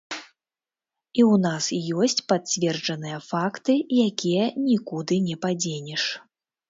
[0.11, 1.65] І ў нас
[2.05, 3.77] ёсць пацверджаныя факты,
[4.07, 6.03] якія нікуды не падзенеш.